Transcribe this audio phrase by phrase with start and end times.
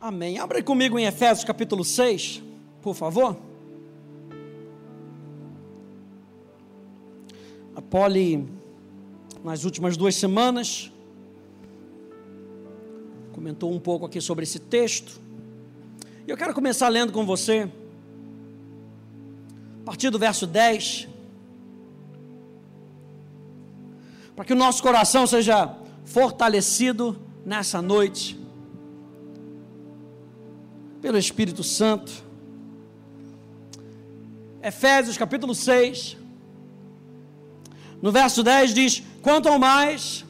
[0.00, 0.38] Amém.
[0.38, 2.40] Abra comigo em Efésios capítulo 6,
[2.80, 3.36] por favor.
[7.74, 8.48] A Poli,
[9.42, 10.92] nas últimas duas semanas,
[13.32, 15.20] comentou um pouco aqui sobre esse texto.
[16.28, 17.68] E eu quero começar lendo com você,
[19.82, 21.08] a partir do verso 10,
[24.36, 28.38] para que o nosso coração seja fortalecido nessa noite
[31.00, 32.12] pelo Espírito Santo.
[34.62, 36.16] Efésios capítulo 6,
[38.02, 40.24] no verso 10 diz: Quanto ao mais,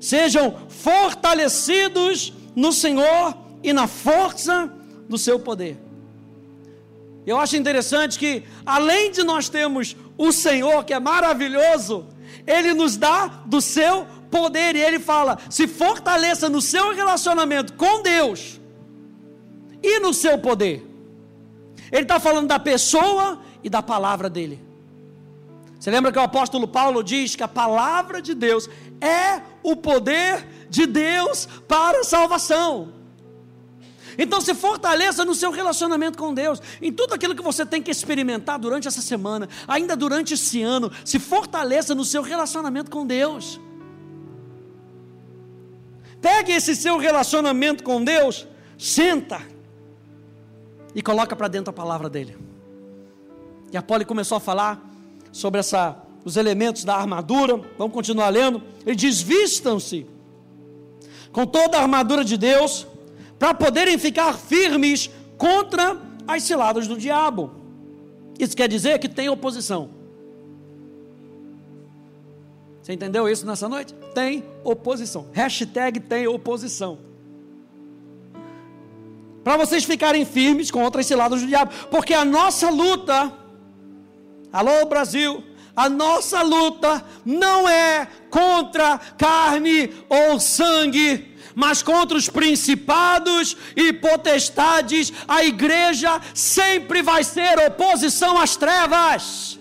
[0.00, 4.72] sejam fortalecidos no Senhor e na força
[5.08, 5.78] do seu poder.
[7.26, 12.06] Eu acho interessante que, além de nós termos o Senhor, que é maravilhoso,
[12.46, 18.02] Ele nos dá do seu poder, e Ele fala: se fortaleça no seu relacionamento com
[18.02, 18.60] Deus
[19.84, 20.82] e no seu poder.
[21.92, 24.58] Ele está falando da pessoa e da palavra dele.
[25.78, 30.46] Você lembra que o apóstolo Paulo diz que a palavra de Deus é o poder
[30.70, 32.94] de Deus para a salvação.
[34.16, 37.90] Então se fortaleça no seu relacionamento com Deus, em tudo aquilo que você tem que
[37.90, 43.60] experimentar durante essa semana, ainda durante esse ano, se fortaleça no seu relacionamento com Deus.
[46.22, 48.46] Pegue esse seu relacionamento com Deus,
[48.78, 49.53] senta
[50.94, 52.36] e coloca para dentro a palavra dele.
[53.72, 54.80] E a Poli começou a falar
[55.32, 57.60] sobre essa, os elementos da armadura.
[57.76, 58.62] Vamos continuar lendo.
[58.86, 60.06] Ele diz: vistam-se
[61.32, 62.86] com toda a armadura de Deus,
[63.38, 67.50] para poderem ficar firmes contra as ciladas do diabo.
[68.38, 69.90] Isso quer dizer que tem oposição.
[72.80, 73.94] Você entendeu isso nessa noite?
[74.14, 75.26] Tem oposição.
[75.32, 77.13] Hashtag tem oposição
[79.44, 83.30] para vocês ficarem firmes contra esse lado do diabo, porque a nossa luta,
[84.50, 85.44] alô Brasil,
[85.76, 95.12] a nossa luta não é contra carne ou sangue, mas contra os principados e potestades.
[95.28, 99.58] A igreja sempre vai ser oposição às trevas.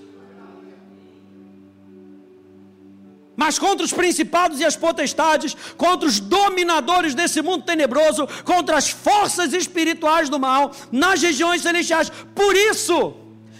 [3.36, 8.90] Mas contra os principados e as potestades, contra os dominadores desse mundo tenebroso, contra as
[8.90, 12.12] forças espirituais do mal nas regiões celestiais.
[12.36, 13.16] Por isso,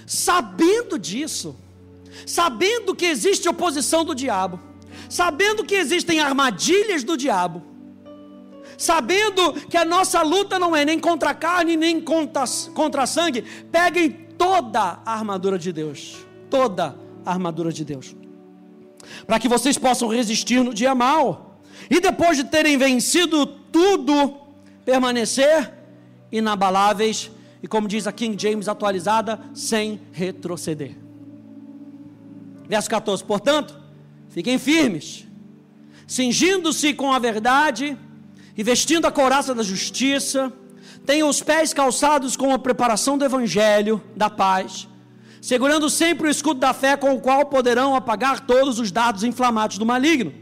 [0.06, 1.56] sabendo disso,
[2.26, 4.60] sabendo que existe oposição do diabo,
[5.10, 7.64] sabendo que existem armadilhas do diabo,
[8.78, 12.44] sabendo que a nossa luta não é nem contra a carne, nem contra,
[12.76, 13.42] contra sangue,
[13.72, 16.18] peguem toda a armadura de Deus,
[16.50, 16.96] toda
[17.26, 18.16] a armadura de Deus
[19.26, 24.36] para que vocês possam resistir no dia mal, e depois de terem vencido tudo,
[24.86, 25.74] permanecer
[26.32, 27.32] inabaláveis,
[27.62, 30.96] e como diz a King James atualizada, sem retroceder.
[32.68, 33.80] Verso 14: Portanto,
[34.30, 35.28] fiquem firmes,
[36.08, 37.98] cingindo-se com a verdade
[38.56, 40.52] e vestindo a couraça da justiça,
[41.06, 44.88] tenham os pés calçados com a preparação do evangelho da paz
[45.44, 49.78] segurando sempre o escudo da fé com o qual poderão apagar todos os dados inflamados
[49.78, 50.34] do maligno.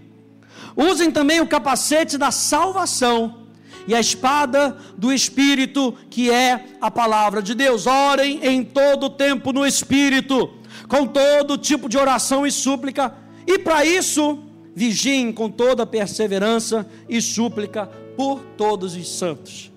[0.76, 3.48] Usem também o capacete da salvação
[3.88, 7.88] e a espada do Espírito, que é a palavra de Deus.
[7.88, 10.54] Orem em todo o tempo no Espírito,
[10.88, 13.12] com todo tipo de oração e súplica,
[13.48, 14.38] e para isso,
[14.76, 19.71] vigiem com toda perseverança e súplica por todos os santos.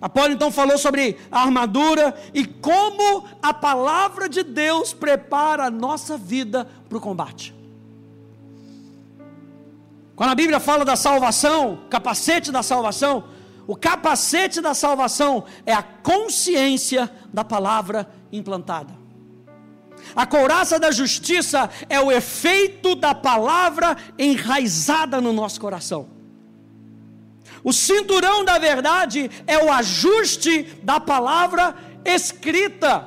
[0.00, 6.16] Apolo então falou sobre a armadura e como a palavra de Deus prepara a nossa
[6.16, 7.54] vida para o combate.
[10.16, 13.24] Quando a Bíblia fala da salvação, capacete da salvação,
[13.66, 18.98] o capacete da salvação é a consciência da palavra implantada.
[20.16, 26.19] A couraça da justiça é o efeito da palavra enraizada no nosso coração.
[27.62, 31.74] O cinturão da verdade é o ajuste da palavra
[32.04, 33.06] escrita.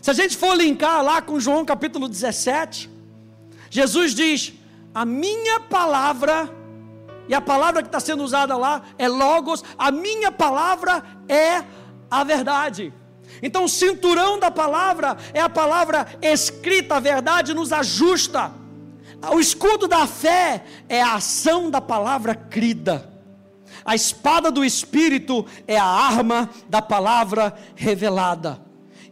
[0.00, 2.88] Se a gente for linkar lá com João capítulo 17,
[3.68, 4.52] Jesus diz:
[4.94, 6.48] A minha palavra,
[7.28, 11.64] e a palavra que está sendo usada lá é Logos, a minha palavra é
[12.10, 12.92] a verdade.
[13.42, 18.52] Então, o cinturão da palavra é a palavra escrita, a verdade nos ajusta.
[19.32, 23.09] O escudo da fé é a ação da palavra crida.
[23.84, 28.60] A espada do Espírito é a arma da palavra revelada.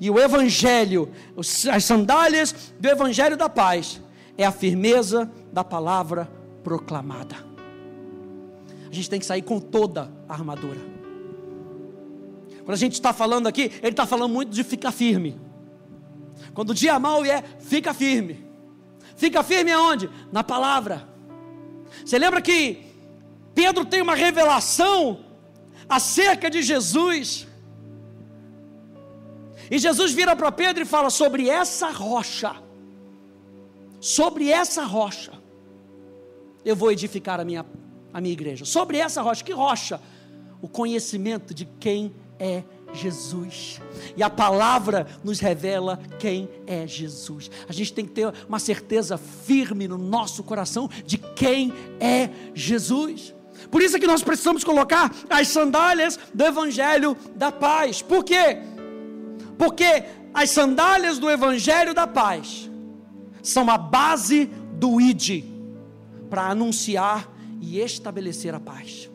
[0.00, 1.10] E o Evangelho,
[1.72, 4.00] as sandálias do Evangelho da paz,
[4.36, 6.30] é a firmeza da palavra
[6.62, 7.36] proclamada.
[8.90, 10.80] A gente tem que sair com toda a armadura.
[12.64, 15.40] Quando a gente está falando aqui, ele está falando muito de ficar firme.
[16.54, 18.44] Quando o dia mal é, fica firme.
[19.16, 20.08] Fica firme aonde?
[20.30, 21.08] Na palavra.
[22.04, 22.87] Você lembra que
[23.58, 25.18] Pedro tem uma revelação
[25.88, 27.44] acerca de Jesus.
[29.68, 32.54] E Jesus vira para Pedro e fala: sobre essa rocha,
[33.98, 35.32] sobre essa rocha,
[36.64, 37.66] eu vou edificar a minha,
[38.14, 38.64] a minha igreja.
[38.64, 40.00] Sobre essa rocha, que rocha?
[40.62, 42.62] O conhecimento de quem é
[42.92, 43.80] Jesus.
[44.16, 47.50] E a palavra nos revela quem é Jesus.
[47.68, 53.34] A gente tem que ter uma certeza firme no nosso coração de quem é Jesus.
[53.70, 58.02] Por isso é que nós precisamos colocar as sandálias do evangelho da paz.
[58.02, 58.58] Por quê?
[59.56, 62.70] Porque as sandálias do evangelho da paz
[63.42, 65.44] são a base do ID
[66.30, 67.28] para anunciar
[67.60, 69.10] e estabelecer a paz.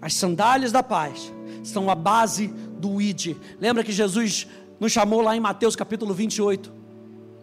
[0.00, 1.32] As sandálias da paz
[1.62, 3.36] são a base do id.
[3.60, 4.46] Lembra que Jesus
[4.78, 6.72] nos chamou lá em Mateus capítulo 28?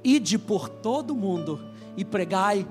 [0.03, 1.59] Ide por todo mundo
[1.95, 2.67] e pregai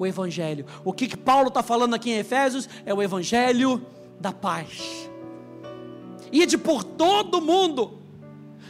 [0.00, 0.64] o evangelho.
[0.82, 3.84] O que, que Paulo está falando aqui em Efésios é o evangelho
[4.18, 5.10] da paz.
[6.32, 8.00] Ide por todo mundo.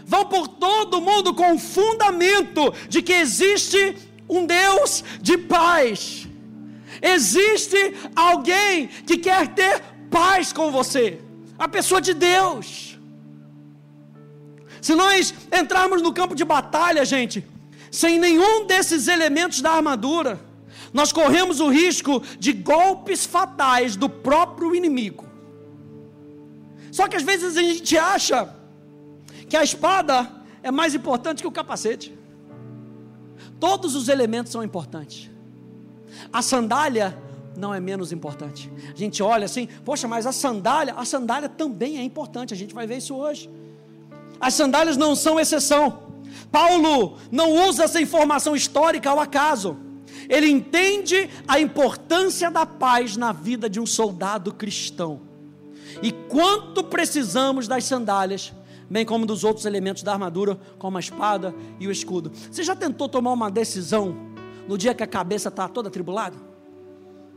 [0.05, 3.97] Vão por todo mundo com o fundamento de que existe
[4.29, 6.27] um Deus de paz.
[7.01, 9.81] Existe alguém que quer ter
[10.11, 11.21] paz com você
[11.57, 12.99] a pessoa de Deus.
[14.83, 17.47] Se nós entrarmos no campo de batalha, gente,
[17.89, 20.50] sem nenhum desses elementos da armadura,
[20.93, 25.27] nós corremos o risco de golpes fatais do próprio inimigo.
[26.91, 28.55] Só que às vezes a gente acha
[29.49, 30.31] que a espada
[30.63, 32.17] é mais importante que o capacete.
[33.59, 35.31] Todos os elementos são importantes.
[36.33, 37.17] A sandália
[37.57, 38.73] não é menos importante.
[38.93, 42.75] A gente olha assim, poxa, mas a sandália, a sandália também é importante, a gente
[42.75, 43.51] vai ver isso hoje.
[44.41, 46.11] As sandálias não são exceção.
[46.51, 49.77] Paulo não usa essa informação histórica ao acaso.
[50.31, 55.21] Ele entende a importância da paz na vida de um soldado cristão.
[56.03, 58.53] E quanto precisamos das sandálias,
[58.89, 62.33] bem como dos outros elementos da armadura, como a espada e o escudo.
[62.51, 64.17] Você já tentou tomar uma decisão
[64.67, 66.49] no dia que a cabeça está toda atribulada?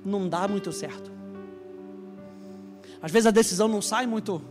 [0.05, 1.11] não dá muito certo.
[3.01, 4.41] Às vezes a decisão não sai muito,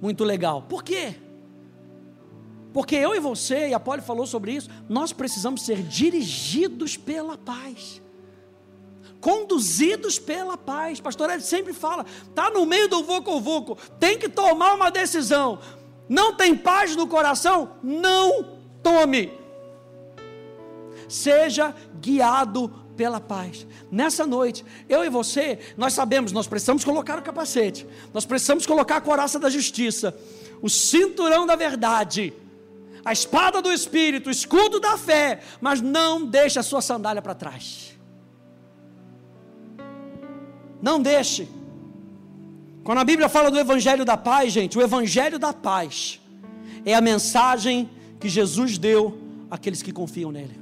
[0.00, 0.62] muito legal.
[0.62, 1.14] Por quê?
[2.78, 7.36] Porque eu e você, e a Polly falou sobre isso, nós precisamos ser dirigidos pela
[7.36, 8.00] paz.
[9.20, 11.00] Conduzidos pela paz.
[11.00, 15.58] Pastor Ed sempre fala, está no meio do voco-voco, tem que tomar uma decisão.
[16.08, 17.72] Não tem paz no coração?
[17.82, 19.32] Não tome.
[21.08, 23.66] Seja guiado pela paz.
[23.90, 27.84] Nessa noite, eu e você, nós sabemos, nós precisamos colocar o capacete,
[28.14, 30.16] nós precisamos colocar a coraça da justiça,
[30.62, 32.32] o cinturão da verdade,
[33.08, 37.34] a espada do Espírito, o escudo da fé, mas não deixe a sua sandália para
[37.34, 37.98] trás.
[40.82, 41.48] Não deixe.
[42.84, 46.20] Quando a Bíblia fala do Evangelho da paz, gente, o Evangelho da paz
[46.84, 47.88] é a mensagem
[48.20, 49.18] que Jesus deu
[49.50, 50.60] àqueles que confiam nele.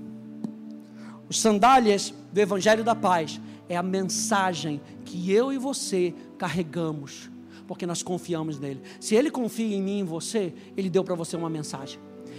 [1.28, 7.28] Os sandálias do Evangelho da Paz é a mensagem que eu e você carregamos,
[7.66, 8.81] porque nós confiamos nele.
[9.00, 11.99] Se ele confia em mim e em você, ele deu para você uma mensagem.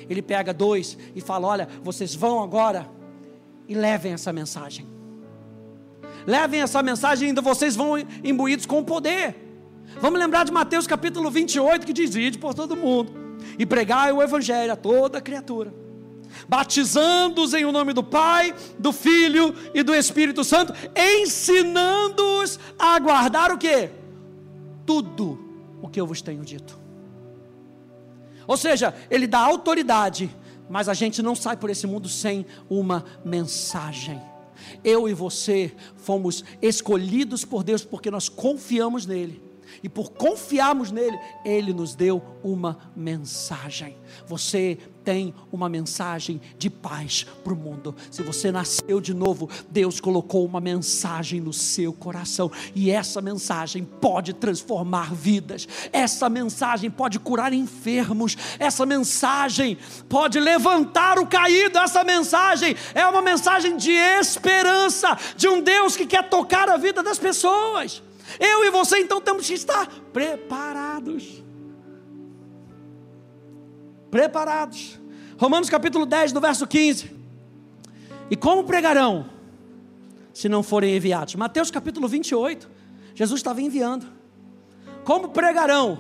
[0.09, 2.89] Ele pega dois e fala: Olha, vocês vão agora
[3.67, 4.87] e levem essa mensagem.
[6.25, 9.35] Levem essa mensagem e ainda vocês vão imbuídos com poder.
[10.01, 13.13] Vamos lembrar de Mateus capítulo 28 que diz: Ide por todo mundo
[13.57, 15.87] e pregai o evangelho a toda criatura
[16.47, 23.51] batizando-os em o nome do Pai, do Filho e do Espírito Santo, ensinando-os a guardar
[23.51, 23.89] o que?
[24.85, 25.39] Tudo
[25.81, 26.86] o que eu vos tenho dito.
[28.47, 30.33] Ou seja, ele dá autoridade,
[30.69, 34.21] mas a gente não sai por esse mundo sem uma mensagem.
[34.83, 39.46] Eu e você fomos escolhidos por Deus porque nós confiamos nele.
[39.83, 43.97] E por confiarmos nele, ele nos deu uma mensagem.
[44.25, 47.95] Você tem uma mensagem de paz para o mundo.
[48.11, 53.85] Se você nasceu de novo, Deus colocou uma mensagem no seu coração, e essa mensagem
[53.85, 59.77] pode transformar vidas, essa mensagem pode curar enfermos, essa mensagem
[60.09, 66.05] pode levantar o caído, essa mensagem é uma mensagem de esperança, de um Deus que
[66.05, 68.03] quer tocar a vida das pessoas.
[68.39, 71.47] Eu e você então temos que estar preparados
[74.09, 74.99] preparados.
[75.37, 77.11] Romanos capítulo 10, do verso 15.
[78.29, 79.29] E como pregarão
[80.33, 81.35] se não forem enviados?
[81.35, 82.69] Mateus capítulo 28.
[83.13, 84.07] Jesus estava enviando.
[85.03, 85.99] Como pregarão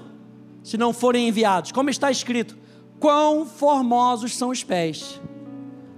[0.63, 1.71] se não forem enviados.
[1.71, 2.57] Como está escrito:
[2.99, 5.21] Quão formosos são os pés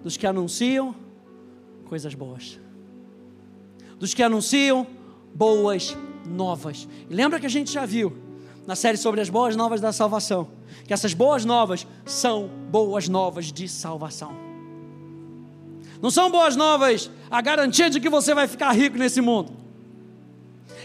[0.03, 0.95] dos que anunciam
[1.85, 2.59] coisas boas,
[3.97, 4.85] dos que anunciam
[5.33, 6.87] boas novas.
[7.09, 8.15] Lembra que a gente já viu
[8.65, 10.47] na série sobre as boas novas da salvação,
[10.85, 14.35] que essas boas novas são boas novas de salvação.
[16.01, 19.59] Não são boas novas a garantia de que você vai ficar rico nesse mundo.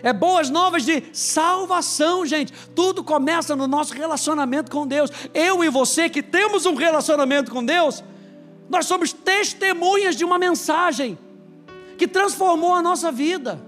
[0.02, 2.52] É boas novas de salvação, gente.
[2.74, 5.10] Tudo começa no nosso relacionamento com Deus.
[5.32, 8.02] Eu e você que temos um relacionamento com Deus,
[8.68, 11.18] nós somos testemunhas de uma mensagem
[11.96, 13.60] que transformou a nossa vida.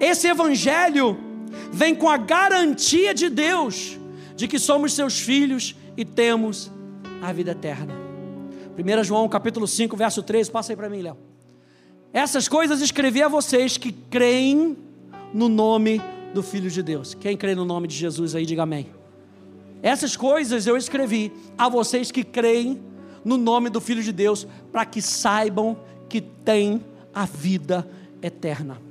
[0.00, 1.18] Esse evangelho
[1.72, 3.98] vem com a garantia de Deus
[4.36, 6.70] de que somos seus filhos e temos
[7.20, 7.92] a vida eterna.
[8.78, 11.16] 1 João capítulo 5, verso 13, passa aí para mim, Léo.
[12.12, 14.76] Essas coisas escrevi a vocês que creem
[15.34, 16.00] no nome
[16.32, 17.14] do Filho de Deus.
[17.14, 18.88] Quem crê no nome de Jesus aí, diga amém.
[19.82, 22.80] Essas coisas eu escrevi a vocês que creem
[23.24, 25.76] no nome do Filho de Deus, para que saibam
[26.08, 26.80] que têm
[27.12, 27.86] a vida
[28.22, 28.87] eterna.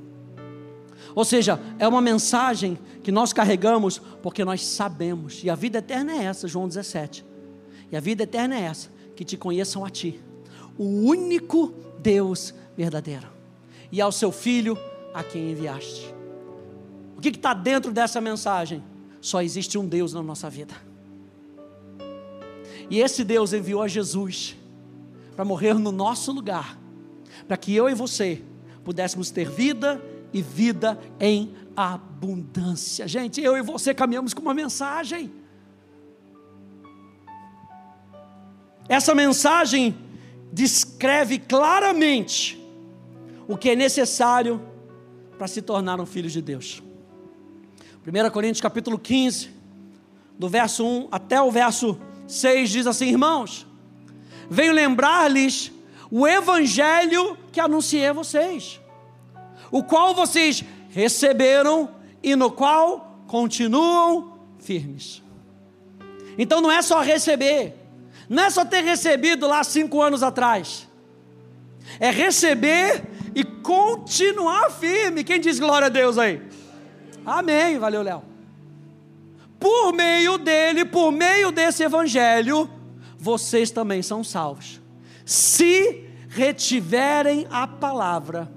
[1.17, 6.11] Ou seja, é uma mensagem que nós carregamos porque nós sabemos, e a vida eterna
[6.13, 7.25] é essa, João 17.
[7.91, 10.21] E a vida eterna é essa, que te conheçam a ti,
[10.77, 13.25] o único Deus verdadeiro,
[13.91, 14.77] e ao seu filho
[15.11, 16.13] a quem enviaste.
[17.17, 18.83] O que está dentro dessa mensagem?
[19.19, 20.75] Só existe um Deus na nossa vida.
[22.91, 24.55] E esse Deus enviou a Jesus
[25.35, 26.77] para morrer no nosso lugar,
[27.47, 28.43] para que eu e você
[28.83, 29.99] pudéssemos ter vida
[30.33, 33.07] e vida em abundância.
[33.07, 35.31] Gente, eu e você caminhamos com uma mensagem.
[38.89, 39.97] Essa mensagem
[40.51, 42.61] descreve claramente
[43.47, 44.61] o que é necessário
[45.37, 46.81] para se tornar um filho de Deus.
[48.05, 49.49] 1 Coríntios capítulo 15,
[50.39, 53.67] do verso 1 até o verso 6 diz assim: Irmãos,
[54.49, 55.71] venho lembrar-lhes
[56.09, 58.79] o evangelho que anunciei a vocês,
[59.71, 61.89] o qual vocês receberam
[62.23, 65.21] e no qual continuam firmes.
[66.37, 67.75] Então não é só receber,
[68.29, 70.87] não é só ter recebido lá cinco anos atrás,
[71.99, 75.23] é receber e continuar firme.
[75.23, 76.41] Quem diz glória a Deus aí?
[77.25, 77.77] Amém.
[77.77, 78.23] Valeu, Léo.
[79.59, 82.69] Por meio dele, por meio desse evangelho,
[83.17, 84.79] vocês também são salvos.
[85.25, 88.51] Se retiverem a palavra,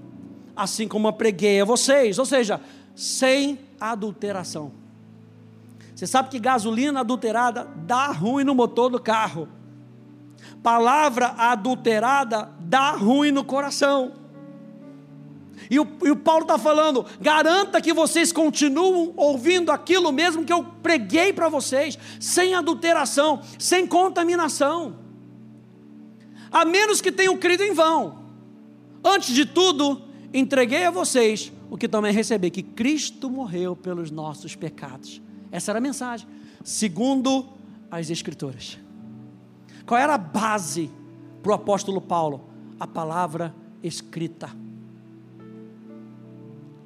[0.54, 2.61] assim como a preguei a vocês, ou seja,
[2.95, 4.73] sem adulteração.
[5.95, 9.49] Você sabe que gasolina adulterada dá ruim no motor do carro.
[10.62, 14.12] Palavra adulterada dá ruim no coração.
[15.71, 20.52] E o, e o Paulo está falando: garanta que vocês continuam ouvindo aquilo mesmo que
[20.52, 24.97] eu preguei para vocês, sem adulteração, sem contaminação,
[26.50, 28.21] a menos que tenham crido em vão.
[29.04, 34.54] Antes de tudo, entreguei a vocês o que também recebi: que Cristo morreu pelos nossos
[34.54, 35.20] pecados.
[35.50, 36.26] Essa era a mensagem,
[36.64, 37.46] segundo
[37.90, 38.78] as Escrituras.
[39.87, 40.90] Qual era a base
[41.42, 42.44] para o apóstolo Paulo?
[42.78, 44.50] A palavra escrita.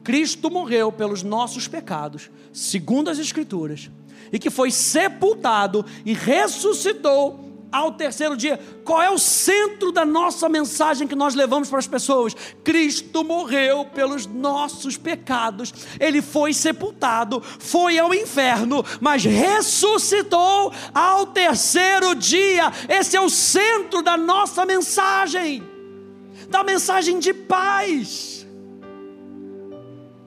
[0.02, 3.90] Cristo morreu pelos nossos pecados, segundo as Escrituras,
[4.32, 8.58] e que foi sepultado e ressuscitou ao terceiro dia.
[8.84, 12.34] Qual é o centro da nossa mensagem que nós levamos para as pessoas?
[12.62, 22.14] Cristo morreu pelos nossos pecados, ele foi sepultado, foi ao inferno, mas ressuscitou ao terceiro
[22.14, 22.70] dia.
[22.88, 25.62] Esse é o centro da nossa mensagem,
[26.48, 28.44] da mensagem de paz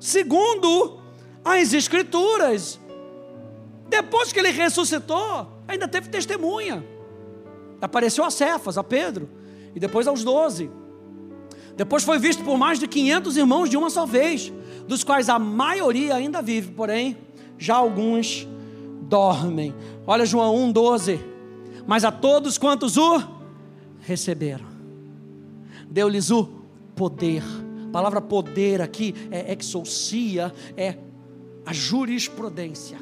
[0.07, 0.99] segundo
[1.43, 2.79] as Escrituras.
[3.87, 6.83] Depois que ele ressuscitou, ainda teve testemunha.
[7.81, 9.29] Apareceu a Cefas, a Pedro,
[9.75, 10.69] e depois aos doze.
[11.75, 14.51] Depois foi visto por mais de 500 irmãos de uma só vez,
[14.87, 17.17] dos quais a maioria ainda vive, porém,
[17.57, 18.47] já alguns
[19.01, 19.73] dormem.
[20.05, 21.19] Olha João 1,12.
[21.85, 23.21] Mas a todos quantos o
[24.01, 24.65] receberam,
[25.89, 26.45] deu-lhes o
[26.95, 27.43] poder
[27.87, 30.97] a palavra poder aqui é exousia, é
[31.65, 32.97] a jurisprudência.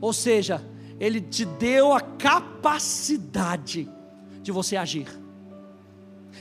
[0.00, 0.64] Ou seja,
[0.98, 3.90] ele te deu a capacidade
[4.42, 5.08] de você agir.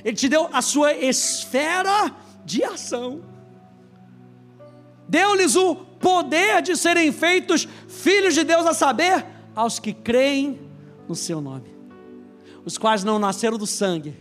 [0.03, 3.21] Ele te deu a sua esfera de ação.
[5.07, 10.59] Deu-lhes o poder de serem feitos filhos de Deus, a saber, aos que creem
[11.07, 11.75] no seu nome,
[12.65, 14.15] os quais não nasceram do sangue,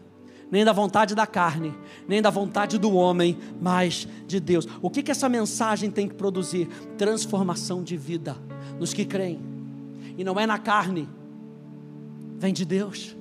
[0.50, 1.74] nem da vontade da carne,
[2.06, 4.68] nem da vontade do homem, mas de Deus.
[4.82, 6.66] O que, que essa mensagem tem que produzir?
[6.98, 8.36] Transformação de vida
[8.78, 9.51] nos que creem.
[10.16, 11.09] E não é na carne,
[12.38, 13.16] vem de Deus.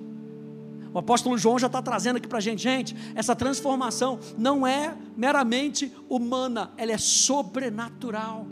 [0.93, 4.93] O apóstolo João já está trazendo aqui para a gente, gente, essa transformação não é
[5.15, 8.45] meramente humana, ela é sobrenatural.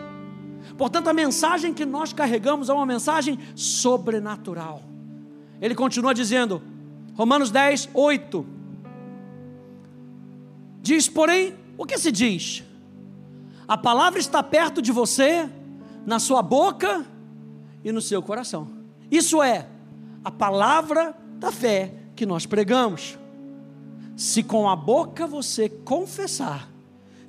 [0.77, 4.81] Portanto, a mensagem que nós carregamos é uma mensagem sobrenatural.
[5.61, 6.61] Ele continua dizendo,
[7.13, 8.45] Romanos 10, 8.
[10.81, 12.63] Diz, porém, o que se diz?
[13.67, 15.49] A palavra está perto de você,
[16.05, 17.05] na sua boca
[17.83, 18.67] e no seu coração.
[19.09, 19.67] Isso é
[20.23, 23.17] a palavra da fé que nós pregamos.
[24.15, 26.69] Se com a boca você confessar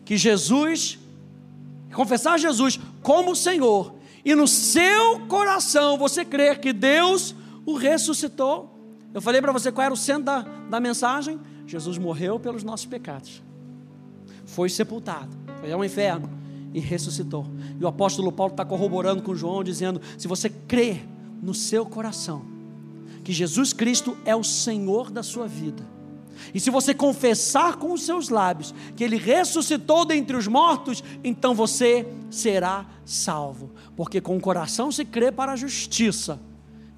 [0.05, 0.99] que Jesus,
[1.93, 8.77] confessar Jesus como Senhor, e no seu coração você crer que Deus o ressuscitou,
[9.15, 11.39] eu falei para você qual era o centro da, da mensagem?
[11.67, 13.41] Jesus morreu pelos nossos pecados,
[14.45, 15.31] foi sepultado,
[15.61, 16.40] foi ao inferno
[16.73, 17.47] e ressuscitou.
[17.79, 21.01] E o apóstolo Paulo está corroborando com João, dizendo: se você crê
[21.43, 22.43] no seu coração
[23.25, 25.83] que Jesus Cristo é o Senhor da sua vida,
[26.55, 31.55] e se você confessar com os seus lábios que Ele ressuscitou dentre os mortos, então
[31.55, 36.41] você será salvo, porque com o coração se crê para a justiça,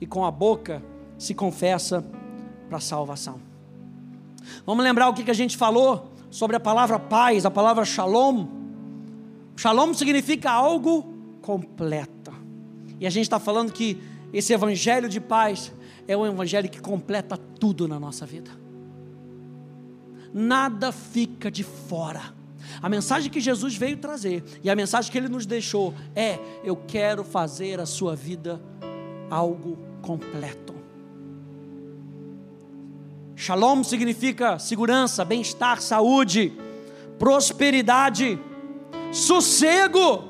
[0.00, 0.82] e com a boca
[1.16, 2.04] se confessa
[2.68, 3.40] para a salvação.
[4.66, 8.61] Vamos lembrar o que a gente falou sobre a palavra paz, a palavra shalom.
[9.56, 11.02] Shalom significa algo
[11.40, 12.32] completo.
[12.98, 13.98] E a gente está falando que
[14.32, 15.72] esse evangelho de paz
[16.06, 18.50] é um evangelho que completa tudo na nossa vida.
[20.32, 22.22] Nada fica de fora.
[22.80, 26.76] A mensagem que Jesus veio trazer e a mensagem que ele nos deixou é: eu
[26.76, 28.60] quero fazer a sua vida
[29.28, 30.72] algo completo.
[33.36, 36.52] Shalom significa segurança, bem-estar, saúde,
[37.18, 38.38] prosperidade,
[39.12, 40.24] sossego,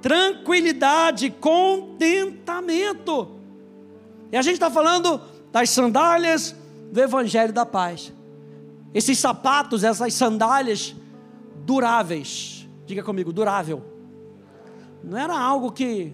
[0.00, 3.28] tranquilidade, contentamento.
[4.32, 5.20] E a gente está falando
[5.52, 6.56] das sandálias
[6.90, 8.12] do Evangelho da Paz.
[8.92, 10.96] Esses sapatos, essas sandálias
[11.64, 12.68] duráveis.
[12.86, 13.84] Diga comigo, durável.
[15.04, 16.12] Não era algo que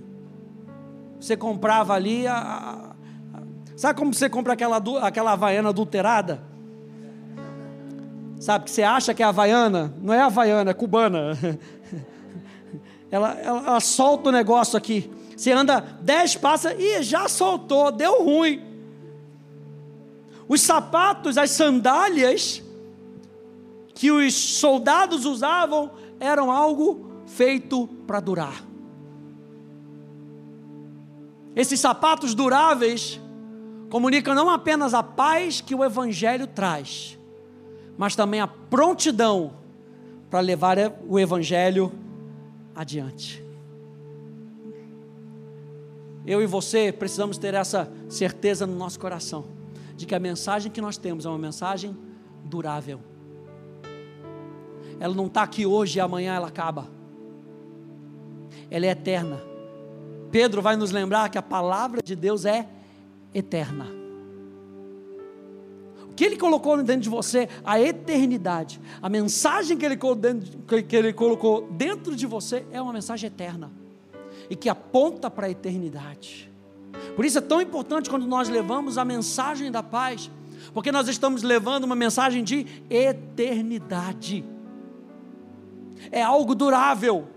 [1.18, 2.26] você comprava ali.
[2.26, 2.94] A, a,
[3.76, 6.42] sabe como você compra aquela, aquela havaiana adulterada?
[8.38, 11.32] Sabe, que você acha que é havaiana, não é havaiana, é cubana.
[13.10, 15.10] Ela, ela, ela solta o negócio aqui.
[15.36, 18.62] Você anda dez passos e já soltou, deu ruim.
[20.48, 22.62] Os sapatos, as sandálias
[23.94, 25.90] que os soldados usavam
[26.20, 28.64] eram algo feito para durar.
[31.54, 33.20] Esses sapatos duráveis
[33.88, 37.18] comunicam não apenas a paz que o Evangelho traz,
[37.96, 39.54] mas também a prontidão
[40.30, 40.76] para levar
[41.08, 41.90] o Evangelho
[42.76, 43.42] adiante.
[46.26, 49.46] Eu e você precisamos ter essa certeza no nosso coração,
[49.96, 51.96] de que a mensagem que nós temos é uma mensagem
[52.44, 53.00] durável.
[55.00, 56.86] Ela não está aqui hoje e amanhã ela acaba.
[58.70, 59.56] Ela é eterna
[60.30, 62.68] Pedro vai nos lembrar que a palavra de Deus é
[63.32, 63.86] eterna.
[66.16, 71.68] Que ele colocou dentro de você, a eternidade, a mensagem que ele, que ele colocou
[71.70, 73.70] dentro de você é uma mensagem eterna
[74.48, 76.50] e que aponta para a eternidade.
[77.14, 80.30] Por isso é tão importante quando nós levamos a mensagem da paz,
[80.72, 84.42] porque nós estamos levando uma mensagem de eternidade.
[86.10, 87.28] É algo durável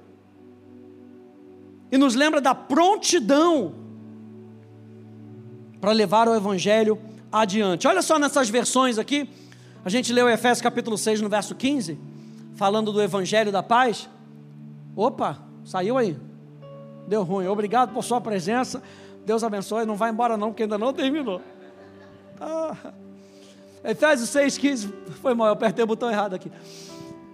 [1.92, 3.74] e nos lembra da prontidão
[5.82, 7.00] para levar o Evangelho
[7.32, 7.88] adiante.
[7.88, 9.30] Olha só nessas versões aqui,
[9.84, 11.98] a gente leu Efésios capítulo 6, no verso 15,
[12.56, 14.10] falando do Evangelho da paz.
[14.96, 16.18] Opa, saiu aí.
[17.08, 17.48] Deu ruim.
[17.48, 18.84] Obrigado por sua presença.
[19.26, 19.86] Deus abençoe.
[19.86, 21.42] Não vai embora não, porque ainda não terminou.
[22.39, 22.76] Ah.
[23.84, 24.94] Efésios 6, 15.
[25.22, 26.52] Foi mal, eu apertei o botão errado aqui.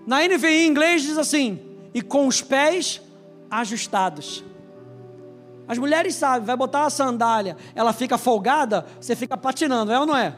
[0.05, 1.59] Na NVI em inglês diz assim:
[1.93, 3.01] e com os pés
[3.49, 4.43] ajustados.
[5.67, 10.05] As mulheres sabem, vai botar a sandália, ela fica folgada, você fica patinando, é ou
[10.05, 10.35] não é?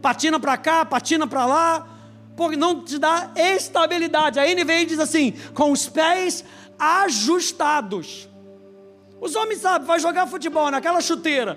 [0.00, 1.86] Patina para cá, patina para lá,
[2.36, 4.40] porque não te dá estabilidade.
[4.40, 6.44] A NVI diz assim: com os pés
[6.78, 8.28] ajustados.
[9.20, 11.56] Os homens sabem, vai jogar futebol naquela chuteira.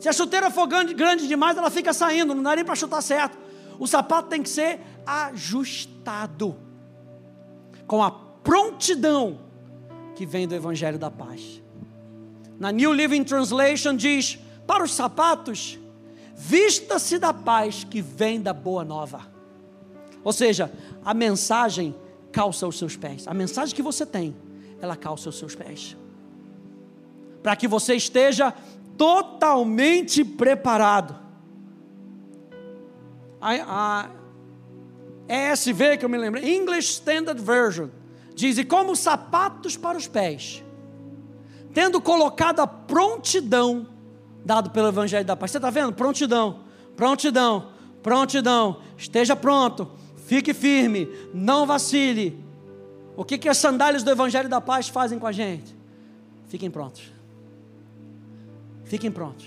[0.00, 3.38] Se a chuteira for grande demais, ela fica saindo, não dá nem para chutar certo.
[3.78, 6.56] O sapato tem que ser ajustado
[7.86, 9.38] com a prontidão
[10.14, 11.62] que vem do Evangelho da Paz.
[12.58, 15.78] Na New Living Translation diz: para os sapatos,
[16.36, 19.32] Vista-se da paz que vem da boa nova.
[20.24, 20.72] Ou seja,
[21.04, 21.94] a mensagem
[22.32, 23.28] calça os seus pés.
[23.28, 24.36] A mensagem que você tem,
[24.80, 25.96] ela calça os seus pés.
[27.42, 28.52] Para que você esteja
[28.96, 31.16] totalmente preparado.
[33.40, 34.08] A,
[35.28, 37.88] a ESV que eu me lembro, English Standard Version,
[38.34, 40.62] diz: e como sapatos para os pés,
[41.72, 43.86] tendo colocado a prontidão
[44.44, 45.50] dado pelo Evangelho da Paz.
[45.50, 45.92] Você está vendo?
[45.92, 46.60] Prontidão,
[46.96, 47.68] prontidão,
[48.02, 48.80] prontidão.
[48.96, 49.90] Esteja pronto,
[50.26, 52.44] fique firme, não vacile.
[53.16, 55.74] O que, que as sandálias do Evangelho da Paz fazem com a gente?
[56.48, 57.12] Fiquem prontos.
[58.84, 59.46] Fiquem prontos.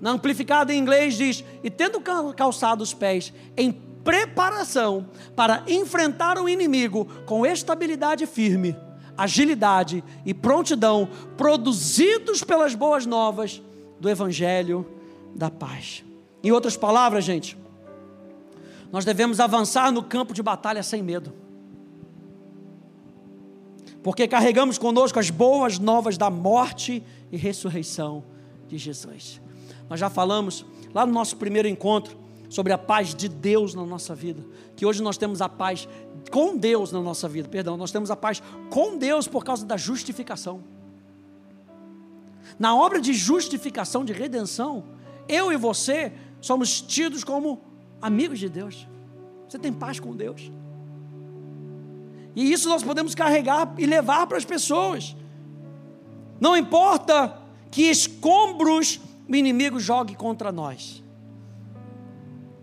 [0.00, 2.00] Na amplificada em inglês diz: e tendo
[2.34, 3.72] calçado os pés em
[4.04, 8.76] preparação para enfrentar o inimigo com estabilidade firme,
[9.16, 13.62] agilidade e prontidão, produzidos pelas boas novas
[13.98, 14.86] do Evangelho
[15.34, 16.04] da paz.
[16.42, 17.56] Em outras palavras, gente,
[18.90, 21.32] nós devemos avançar no campo de batalha sem medo,
[24.02, 28.24] porque carregamos conosco as boas novas da morte e ressurreição
[28.66, 29.40] de Jesus.
[29.88, 32.16] Nós já falamos lá no nosso primeiro encontro
[32.50, 34.44] sobre a paz de Deus na nossa vida,
[34.76, 35.88] que hoje nós temos a paz
[36.30, 39.76] com Deus na nossa vida, perdão, nós temos a paz com Deus por causa da
[39.76, 40.62] justificação.
[42.58, 44.84] Na obra de justificação, de redenção,
[45.28, 47.62] eu e você somos tidos como
[48.02, 48.86] amigos de Deus.
[49.48, 50.50] Você tem paz com Deus.
[52.34, 55.16] E isso nós podemos carregar e levar para as pessoas.
[56.40, 57.38] Não importa
[57.70, 60.99] que escombros o inimigo jogue contra nós.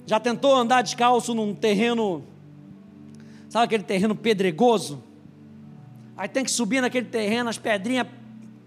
[0.08, 2.24] Já tentou andar descalço num terreno,
[3.50, 5.04] sabe aquele terreno pedregoso?
[6.16, 8.08] Aí tem que subir naquele terreno, as pedrinhas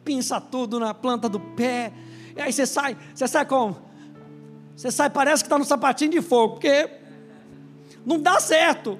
[0.05, 1.95] pinça tudo na planta do pé.
[2.37, 3.75] E aí você sai, você sai como?
[4.77, 6.91] Você sai, parece que está no sapatinho de fogo, porque
[8.05, 8.99] não dá certo.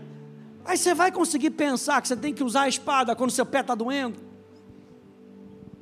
[0.65, 3.61] Aí você vai conseguir pensar que você tem que usar a espada quando seu pé
[3.61, 4.19] está doendo?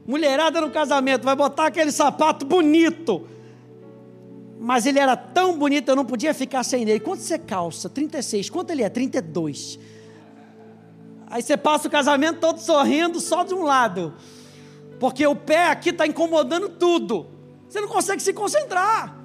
[0.04, 3.28] Mulherada no casamento vai botar aquele sapato bonito
[4.60, 6.98] mas ele era tão bonito, eu não podia ficar sem ele.
[6.98, 7.88] Quanto você calça?
[7.88, 8.50] 36.
[8.50, 8.88] Quanto ele é?
[8.88, 9.78] 32.
[11.28, 14.14] Aí você passa o casamento todo sorrindo, só de um lado.
[14.98, 17.26] Porque o pé aqui está incomodando tudo.
[17.68, 19.16] Você não consegue se concentrar.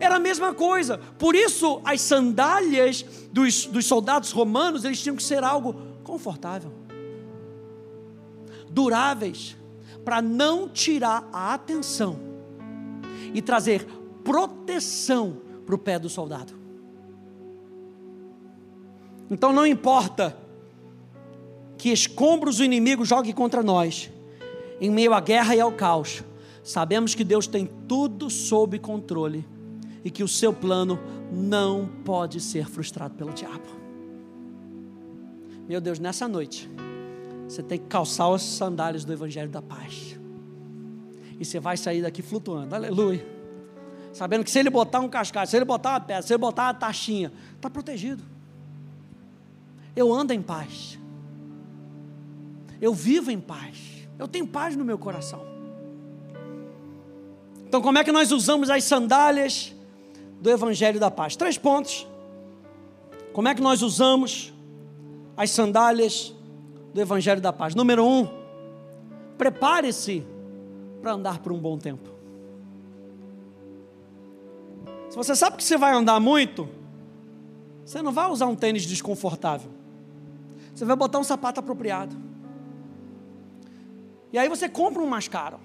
[0.00, 0.98] Era a mesma coisa.
[1.18, 6.72] Por isso, as sandálias dos, dos soldados romanos, eles tinham que ser algo confortável,
[8.68, 9.56] duráveis,
[10.04, 12.18] para não tirar a atenção
[13.32, 13.86] e trazer
[14.24, 16.52] proteção para o pé do soldado.
[19.30, 20.36] Então não importa
[21.78, 24.10] que escombros o inimigo jogue contra nós,
[24.80, 26.22] em meio à guerra e ao caos,
[26.62, 29.46] sabemos que Deus tem tudo sob controle
[30.04, 30.98] e que o seu plano
[31.32, 33.66] não pode ser frustrado pelo diabo.
[35.66, 36.68] Meu Deus, nessa noite,
[37.48, 40.18] você tem que calçar os sandálios do Evangelho da Paz.
[41.40, 42.74] E você vai sair daqui flutuando.
[42.74, 43.31] Aleluia
[44.12, 46.64] sabendo que se ele botar um cascalho, se ele botar uma pedra, se ele botar
[46.64, 48.22] uma taxinha, está protegido.
[49.96, 50.98] Eu ando em paz.
[52.80, 53.78] Eu vivo em paz.
[54.18, 55.40] Eu tenho paz no meu coração.
[57.66, 59.74] Então, como é que nós usamos as sandálias
[60.40, 61.36] do Evangelho da Paz?
[61.36, 62.06] Três pontos.
[63.32, 64.52] Como é que nós usamos
[65.36, 66.34] as sandálias
[66.92, 67.74] do Evangelho da Paz?
[67.74, 68.28] Número um,
[69.38, 70.22] prepare-se
[71.00, 72.11] para andar por um bom tempo.
[75.12, 76.66] Se você sabe que você vai andar muito,
[77.84, 79.70] você não vai usar um tênis desconfortável.
[80.74, 82.16] Você vai botar um sapato apropriado.
[84.32, 85.60] E aí você compra um mais caro.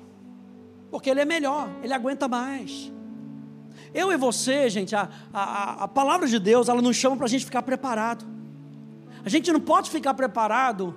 [0.91, 2.91] Porque ele é melhor, ele aguenta mais.
[3.93, 7.29] Eu e você, gente, a, a, a palavra de Deus, ela nos chama para a
[7.29, 8.25] gente ficar preparado.
[9.23, 10.93] A gente não pode ficar preparado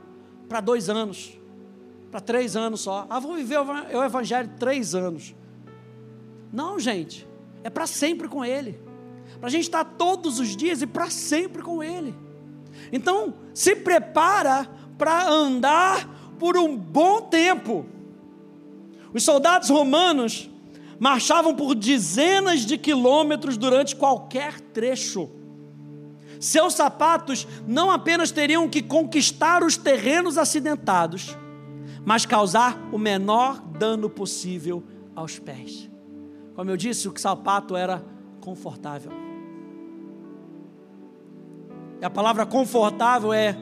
[0.49, 1.39] para dois anos,
[2.11, 3.07] para três anos só.
[3.09, 5.37] Ah, vou viver o evangelho três anos.
[6.53, 7.30] Não, gente
[7.63, 8.81] é para sempre com Ele.
[9.39, 12.15] Para a gente estar todos os dias e para sempre com Ele.
[12.93, 14.69] Então, se prepara
[14.99, 17.87] para andar por um bom tempo.
[19.13, 20.49] Os soldados romanos
[20.99, 25.31] marchavam por dezenas de quilômetros durante qualquer trecho.
[26.39, 31.37] Seus sapatos não apenas teriam que conquistar os terrenos acidentados,
[32.05, 34.83] mas causar o menor dano possível
[35.15, 35.90] aos pés.
[36.61, 38.05] Como eu disse, o sapato era
[38.39, 39.11] confortável.
[41.99, 43.57] E a palavra confortável é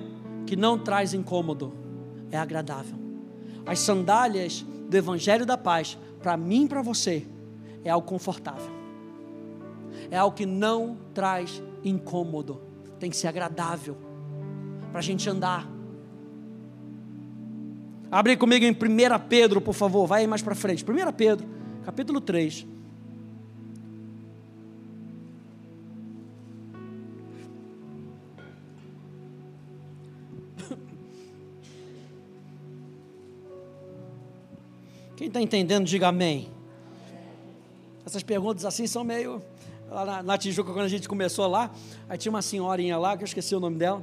[0.44, 1.72] que não traz incômodo,
[2.28, 2.98] é agradável.
[3.64, 7.24] As sandálias do Evangelho da Paz, para mim e para você,
[7.84, 8.72] é algo confortável.
[10.10, 12.60] é algo que não traz incômodo,
[12.98, 13.96] tem que ser agradável
[14.90, 15.68] para a gente andar.
[18.10, 18.74] Abre comigo em 1
[19.28, 20.84] Pedro, por favor, vai mais para frente.
[20.84, 21.46] 1 Pedro,
[21.84, 22.77] capítulo 3.
[35.28, 36.48] Quem está entendendo, diga amém.
[38.06, 39.42] Essas perguntas assim são meio.
[39.90, 41.70] Lá na, na Tijuca, quando a gente começou lá,
[42.08, 44.02] aí tinha uma senhorinha lá, que eu esqueci o nome dela.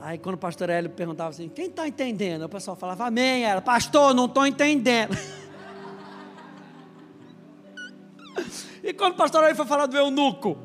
[0.00, 2.42] Aí quando o pastor Hélio perguntava assim, quem está entendendo?
[2.42, 3.44] O pessoal falava, amém.
[3.44, 5.14] Ela, pastor, não estou entendendo.
[8.82, 10.58] e quando o pastor Hélio foi falar do eunuco?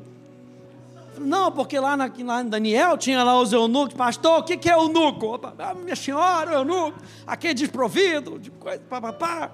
[1.22, 4.68] Não, porque lá, na, lá em Daniel tinha lá os eunucos, pastor, o que, que
[4.68, 5.40] é eunuco?
[5.58, 9.52] Ah, minha senhora, eunuco, aquele desprovido, de coisa, papapá.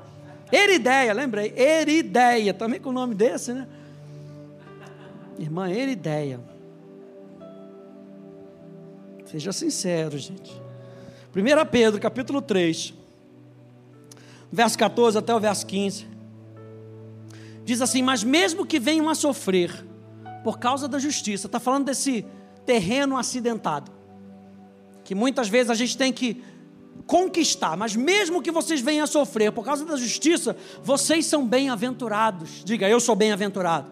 [0.50, 3.66] Erideia, lembrei, Erideia, também com o nome desse, né?
[5.38, 6.40] Irmã Erideia.
[9.26, 10.60] Seja sincero, gente.
[11.36, 12.94] 1 Pedro, capítulo 3,
[14.50, 16.06] verso 14 até o verso 15.
[17.62, 19.87] Diz assim: Mas mesmo que venham a sofrer
[20.48, 22.24] por causa da justiça, está falando desse
[22.64, 23.92] terreno acidentado,
[25.04, 26.42] que muitas vezes a gente tem que
[27.06, 32.64] conquistar, mas mesmo que vocês venham a sofrer por causa da justiça, vocês são bem-aventurados.
[32.64, 33.88] Diga, eu sou bem-aventurado.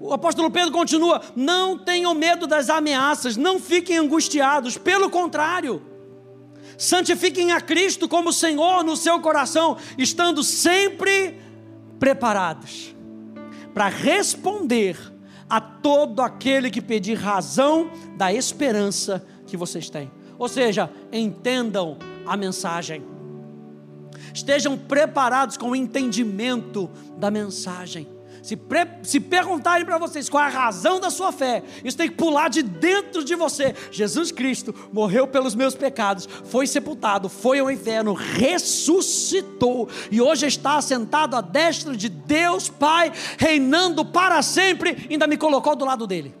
[0.00, 5.82] O apóstolo Pedro continua: não tenham medo das ameaças, não fiquem angustiados, pelo contrário,
[6.78, 11.38] santifiquem a Cristo como Senhor no seu coração, estando sempre
[12.00, 12.93] preparados
[13.74, 14.96] para responder
[15.50, 20.10] a todo aquele que pedir razão da esperança que vocês têm.
[20.38, 23.02] Ou seja, entendam a mensagem.
[24.32, 28.13] Estejam preparados com o entendimento da mensagem.
[28.44, 32.10] Se, pre, se perguntarem para vocês qual é a razão da sua fé, isso tem
[32.10, 33.74] que pular de dentro de você.
[33.90, 40.78] Jesus Cristo morreu pelos meus pecados, foi sepultado, foi ao inferno, ressuscitou e hoje está
[40.82, 46.34] sentado à destra de Deus Pai, reinando para sempre, ainda me colocou do lado dele.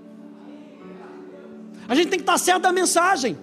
[1.88, 3.38] A gente tem que estar certo da mensagem.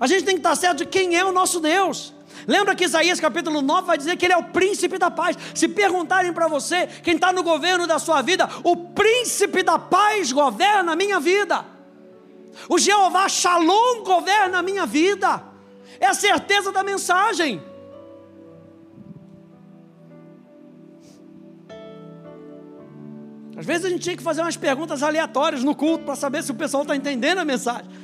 [0.00, 2.14] A gente tem que estar certo de quem é o nosso Deus.
[2.46, 5.36] Lembra que Isaías capítulo 9 vai dizer que ele é o príncipe da paz.
[5.54, 10.32] Se perguntarem para você, quem está no governo da sua vida, o príncipe da paz
[10.32, 11.64] governa a minha vida.
[12.68, 15.42] O Jeová Shalom governa a minha vida.
[15.98, 17.62] É a certeza da mensagem.
[23.56, 26.50] Às vezes a gente tinha que fazer umas perguntas aleatórias no culto para saber se
[26.50, 28.03] o pessoal está entendendo a mensagem.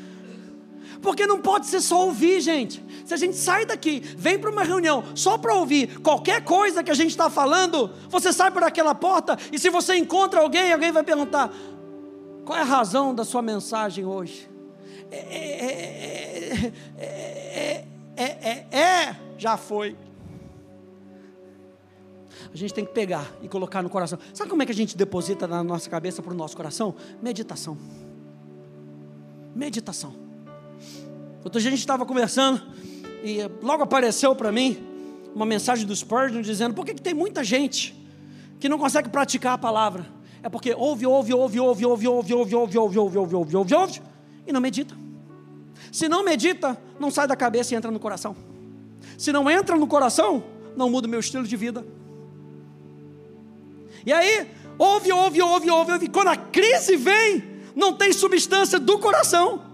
[1.03, 2.85] Porque não pode ser só ouvir, gente.
[3.05, 6.91] Se a gente sai daqui, vem para uma reunião só para ouvir qualquer coisa que
[6.91, 10.93] a gente está falando, você sai por aquela porta e se você encontra alguém, alguém
[10.93, 11.53] vai perguntar:
[12.45, 14.51] qual é a razão da sua mensagem hoje?
[15.11, 17.87] É, é, é,
[18.17, 19.97] é, é já foi.
[22.53, 24.19] A gente tem que pegar e colocar no coração.
[24.35, 26.95] Sabe como é que a gente deposita na nossa cabeça para o nosso coração?
[27.23, 27.79] Meditação.
[29.55, 30.30] Meditação.
[31.45, 32.63] Outro dia a gente estava conversando
[33.25, 34.79] e logo apareceu para mim
[35.35, 37.95] uma mensagem do Spurgeon dizendo: por que, que tem muita gente
[38.59, 40.07] que não consegue praticar a palavra?
[40.43, 43.75] É porque ouve, ouve, ouve, ouve, ouve, ouve, ouve, ouve, ouve, ouve, ouve, ouve, ouve,
[43.75, 44.03] ouve,
[44.47, 44.95] e não medita.
[45.93, 48.37] Se não medita, não sai da cabeça e entra no coração.
[49.19, 50.43] Se não entra no coração,
[50.77, 51.85] não muda o meu estilo de vida.
[54.05, 54.49] E aí,
[54.79, 56.09] ouve, ouve, ouve, ouve, ouve.
[56.09, 59.70] Quando a crise vem, não tem substância do coração.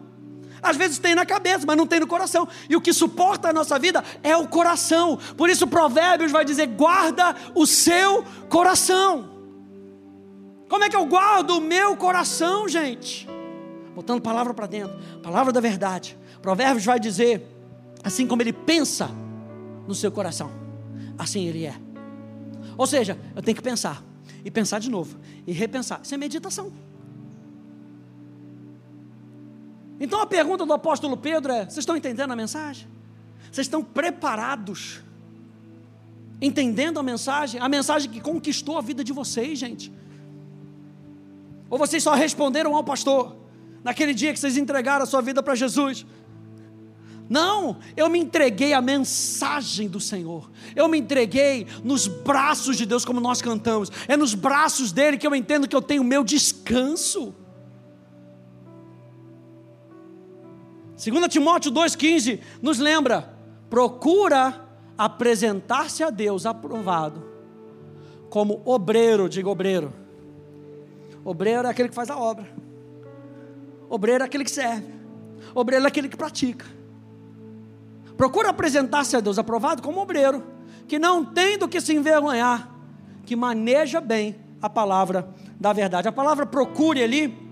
[0.62, 2.48] Às vezes tem na cabeça, mas não tem no coração.
[2.68, 5.18] E o que suporta a nossa vida é o coração.
[5.36, 9.30] Por isso, Provérbios vai dizer: guarda o seu coração.
[10.68, 13.28] Como é que eu guardo o meu coração, gente?
[13.94, 16.16] Botando palavra para dentro, palavra da verdade.
[16.42, 17.46] Provérbios vai dizer:
[18.02, 19.10] assim como ele pensa
[19.86, 20.50] no seu coração,
[21.18, 21.74] assim ele é.
[22.76, 24.02] Ou seja, eu tenho que pensar,
[24.44, 26.00] e pensar de novo, e repensar.
[26.02, 26.72] Isso é meditação.
[29.98, 32.86] Então a pergunta do apóstolo Pedro é: vocês estão entendendo a mensagem?
[33.50, 35.00] Vocês estão preparados?
[36.40, 37.60] Entendendo a mensagem?
[37.60, 39.92] A mensagem que conquistou a vida de vocês, gente?
[41.70, 43.36] Ou vocês só responderam ao pastor
[43.82, 46.04] naquele dia que vocês entregaram a sua vida para Jesus?
[47.28, 50.48] Não, eu me entreguei à mensagem do Senhor.
[50.76, 53.90] Eu me entreguei nos braços de Deus, como nós cantamos.
[54.06, 57.34] É nos braços dele que eu entendo que eu tenho meu descanso.
[60.96, 63.30] 2 Timóteo 2,15 nos lembra:
[63.68, 67.22] procura apresentar-se a Deus aprovado,
[68.30, 69.92] como obreiro, diga obreiro.
[71.24, 72.46] Obreiro é aquele que faz a obra.
[73.88, 74.86] Obreiro é aquele que serve.
[75.54, 76.64] Obreiro é aquele que pratica.
[78.16, 80.42] Procura apresentar-se a Deus aprovado como obreiro,
[80.88, 82.70] que não tem do que se envergonhar,
[83.26, 85.28] que maneja bem a palavra
[85.60, 86.08] da verdade.
[86.08, 87.45] A palavra procure ali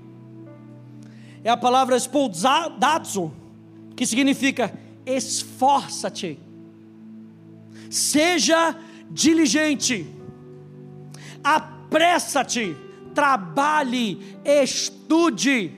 [1.44, 3.30] é a palavra spoldatsu,
[3.94, 4.72] que significa
[5.04, 6.40] esforça-te,
[7.90, 8.74] seja
[9.10, 10.10] diligente,
[11.44, 12.74] apressa-te,
[13.14, 15.72] trabalhe, estude.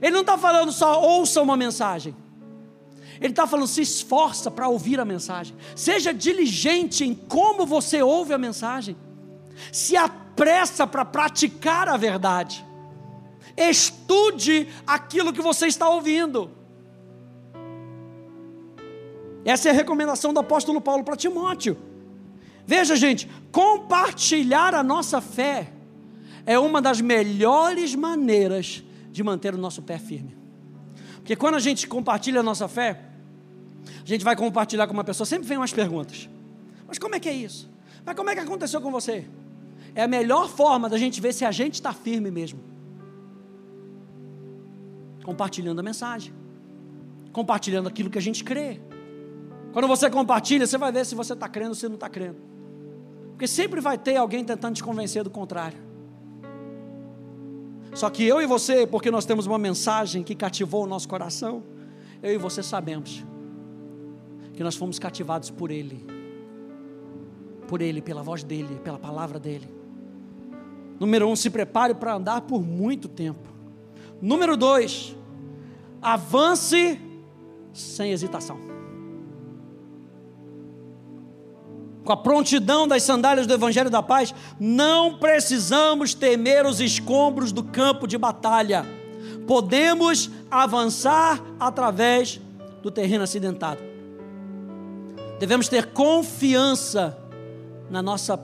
[0.00, 2.14] Ele não está falando só ouça uma mensagem.
[3.20, 5.56] Ele está falando, se esforça para ouvir a mensagem.
[5.74, 8.96] Seja diligente em como você ouve a mensagem.
[9.72, 12.64] Se apressa para praticar a verdade.
[13.58, 16.50] Estude aquilo que você está ouvindo.
[19.44, 21.76] Essa é a recomendação do apóstolo Paulo para Timóteo.
[22.64, 25.72] Veja, gente, compartilhar a nossa fé
[26.46, 30.36] é uma das melhores maneiras de manter o nosso pé firme.
[31.16, 33.00] Porque quando a gente compartilha a nossa fé,
[34.02, 36.28] a gente vai compartilhar com uma pessoa, sempre vem umas perguntas.
[36.86, 37.68] Mas como é que é isso?
[38.04, 39.26] Mas como é que aconteceu com você?
[39.94, 42.60] É a melhor forma da gente ver se a gente está firme mesmo.
[45.28, 46.32] Compartilhando a mensagem.
[47.34, 48.80] Compartilhando aquilo que a gente crê.
[49.74, 52.38] Quando você compartilha, você vai ver se você está crendo ou se não está crendo.
[53.32, 55.76] Porque sempre vai ter alguém tentando te convencer do contrário.
[57.92, 61.62] Só que eu e você, porque nós temos uma mensagem que cativou o nosso coração,
[62.22, 63.22] eu e você sabemos
[64.54, 66.06] que nós fomos cativados por Ele,
[67.66, 69.68] por Ele, pela voz dEle, pela palavra dEle.
[70.98, 73.46] Número um, se prepare para andar por muito tempo.
[74.22, 75.17] Número dois,
[76.00, 77.00] avance
[77.72, 78.68] sem hesitação.
[82.08, 87.62] com a prontidão das sandálias do Evangelho da Paz, não precisamos temer os escombros do
[87.62, 88.86] campo de batalha.
[89.46, 92.40] Podemos avançar através
[92.82, 93.82] do terreno acidentado.
[95.38, 97.14] Devemos ter confiança
[97.90, 98.42] na nossa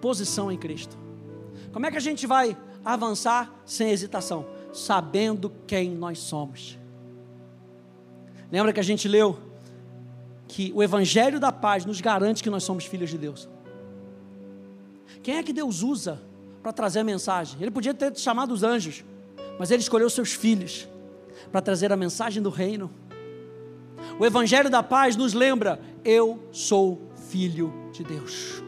[0.00, 0.98] posição em Cristo.
[1.72, 4.44] Como é que a gente vai avançar sem hesitação?
[4.72, 6.78] Sabendo quem nós somos.
[8.50, 9.38] Lembra que a gente leu
[10.46, 13.48] que o Evangelho da Paz nos garante que nós somos filhos de Deus.
[15.22, 16.20] Quem é que Deus usa
[16.62, 17.60] para trazer a mensagem?
[17.60, 19.04] Ele podia ter chamado os anjos,
[19.58, 20.88] mas ele escolheu seus filhos
[21.52, 22.90] para trazer a mensagem do reino.
[24.18, 28.62] O Evangelho da Paz nos lembra: eu sou filho de Deus.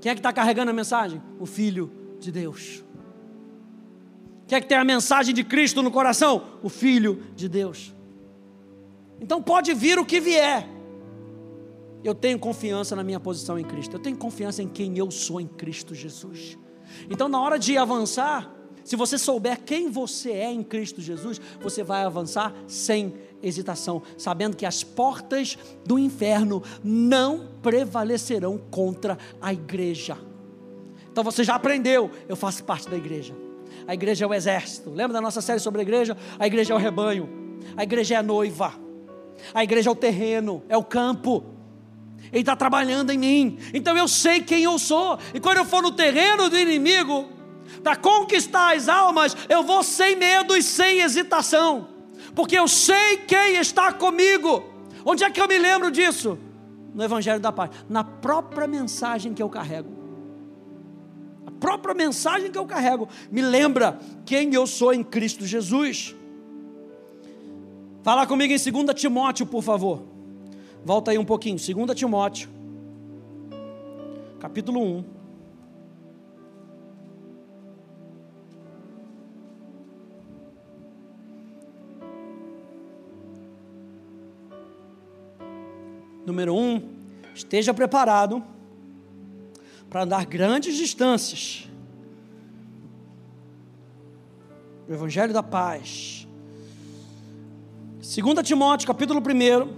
[0.00, 1.20] Quem é que está carregando a mensagem?
[1.38, 2.82] O Filho de Deus.
[4.50, 6.58] Quem é que tem a mensagem de Cristo no coração?
[6.60, 7.94] O Filho de Deus.
[9.20, 10.68] Então pode vir o que vier.
[12.02, 13.94] Eu tenho confiança na minha posição em Cristo.
[13.94, 16.58] Eu tenho confiança em quem eu sou em Cristo Jesus.
[17.08, 21.84] Então, na hora de avançar, se você souber quem você é em Cristo Jesus, você
[21.84, 30.18] vai avançar sem hesitação, sabendo que as portas do inferno não prevalecerão contra a igreja.
[31.08, 33.32] Então você já aprendeu, eu faço parte da igreja.
[33.86, 34.90] A igreja é o exército.
[34.90, 36.16] Lembra da nossa série sobre a igreja?
[36.38, 37.28] A igreja é o rebanho.
[37.76, 38.74] A igreja é a noiva.
[39.54, 41.44] A igreja é o terreno, é o campo.
[42.32, 43.58] Ele está trabalhando em mim.
[43.72, 45.18] Então eu sei quem eu sou.
[45.34, 47.28] E quando eu for no terreno do inimigo,
[47.82, 51.88] para conquistar as almas, eu vou sem medo e sem hesitação.
[52.34, 54.62] Porque eu sei quem está comigo.
[55.04, 56.38] Onde é que eu me lembro disso?
[56.94, 57.70] No Evangelho da Paz.
[57.88, 59.99] Na própria mensagem que eu carrego.
[61.60, 66.16] Própria mensagem que eu carrego me lembra quem eu sou em Cristo Jesus.
[68.02, 70.02] Fala comigo em 2 Timóteo, por favor.
[70.82, 71.58] Volta aí um pouquinho.
[71.58, 72.48] 2 Timóteo,
[74.40, 75.04] capítulo 1.
[86.24, 86.58] Número 1.
[86.58, 86.82] Um,
[87.34, 88.42] esteja preparado
[89.90, 91.68] para andar grandes distâncias.
[94.88, 96.20] O Evangelho da Paz
[98.00, 99.68] 2 Timóteo, capítulo 1,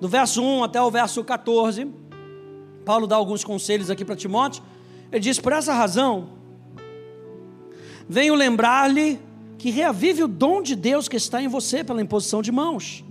[0.00, 1.86] do verso 1 até o verso 14,
[2.84, 4.62] Paulo dá alguns conselhos aqui para Timóteo.
[5.12, 6.30] Ele diz: Por essa razão,
[8.08, 9.20] venho lembrar-lhe
[9.58, 13.04] que reavive o dom de Deus que está em você pela imposição de mãos.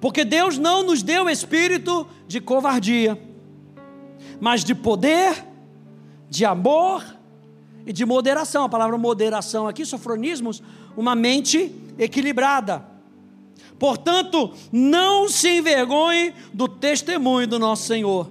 [0.00, 3.20] Porque Deus não nos deu espírito de covardia,
[4.40, 5.44] mas de poder,
[6.28, 7.04] de amor
[7.84, 8.64] e de moderação.
[8.64, 10.62] A palavra moderação aqui, sofronismos,
[10.96, 12.84] uma mente equilibrada.
[13.78, 18.30] Portanto, não se envergonhe do testemunho do nosso Senhor,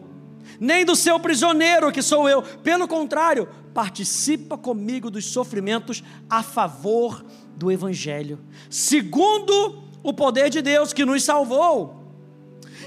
[0.60, 2.42] nem do seu prisioneiro, que sou eu.
[2.42, 7.24] Pelo contrário, participa comigo dos sofrimentos a favor
[7.56, 8.40] do Evangelho,
[8.70, 11.96] segundo o poder de Deus que nos salvou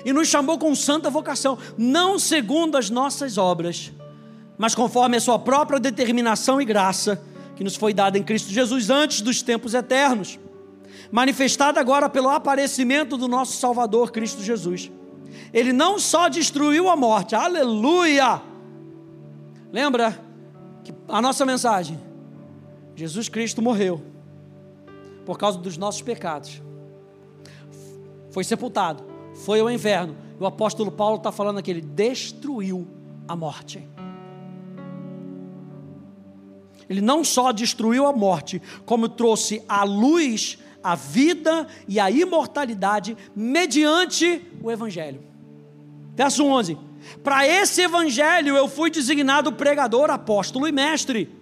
[0.05, 3.93] e nos chamou com santa vocação, não segundo as nossas obras,
[4.59, 7.23] mas conforme a sua própria determinação e graça,
[7.55, 10.39] que nos foi dada em Cristo Jesus antes dos tempos eternos,
[11.11, 14.91] manifestada agora pelo aparecimento do nosso Salvador Cristo Jesus.
[15.53, 18.41] Ele não só destruiu a morte, aleluia!
[19.71, 20.19] Lembra
[20.83, 22.01] que a nossa mensagem,
[22.95, 24.03] Jesus Cristo morreu
[25.25, 26.61] por causa dos nossos pecados,
[28.33, 29.05] foi sepultado,
[29.45, 30.17] foi ao inferno.
[30.41, 32.89] O apóstolo Paulo está falando que ele destruiu
[33.29, 33.87] a morte.
[36.89, 43.17] Ele não só destruiu a morte, como trouxe a luz, a vida e a imortalidade
[43.37, 45.23] mediante o Evangelho.
[46.15, 46.77] Verso 11:
[47.23, 51.42] Para esse Evangelho eu fui designado pregador, apóstolo e mestre.